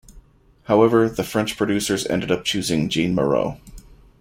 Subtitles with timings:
[0.63, 3.59] However, the French producers ended up choosing Jeanne Moreau.